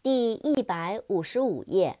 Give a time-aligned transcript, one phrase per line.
[0.00, 1.98] 第一百五十五页。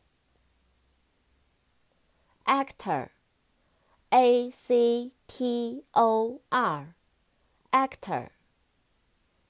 [2.44, 8.30] actor，a c t o r，actor，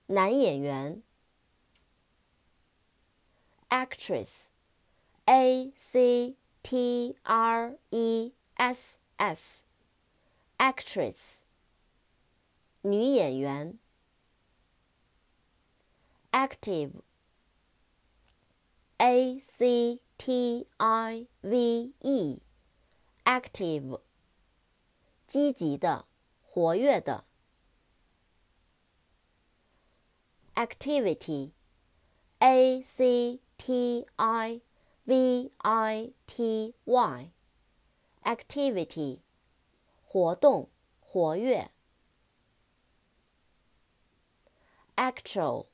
[0.07, 1.03] 男演员。
[3.69, 11.41] actress，a c t r e s s，actress，
[12.81, 13.79] 女演员。
[16.33, 17.03] active
[18.98, 22.42] a c t i v e，active，
[25.28, 26.06] 积极的，
[26.42, 27.26] 活跃的。
[30.56, 31.52] activity，a
[32.82, 34.62] c t i
[35.04, 37.32] v i t y，activity，
[40.06, 41.72] 活动，活跃。
[44.96, 45.72] actual，a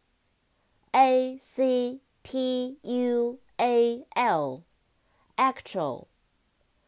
[1.37, 6.08] c T U A L，actual，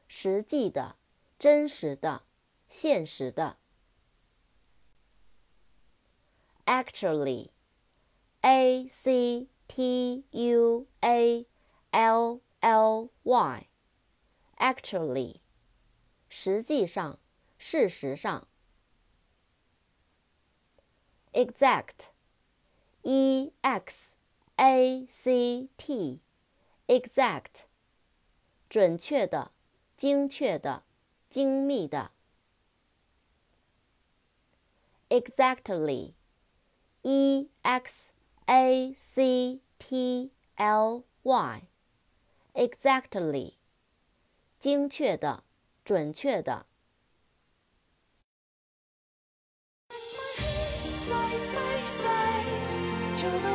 [0.09, 0.97] 实际的、
[1.39, 2.23] 真实的、
[2.69, 3.59] 现实的。
[6.65, 11.47] Actually，A C T U A
[11.91, 15.41] L L Y，actually，
[16.31, 17.19] 实际上、
[17.59, 18.48] 事实上。
[21.34, 24.16] Exact，E X。
[24.57, 27.67] A C T，exact，
[28.69, 29.53] 准确的、
[29.97, 30.85] 精确的、
[31.29, 32.12] 精密的。
[35.11, 38.12] Exactly，E X
[38.47, 43.55] A C T L Y，exactly，
[44.59, 45.45] 精确的、
[45.84, 46.67] 准确的。
[51.07, 52.75] Side by side
[53.21, 53.55] to the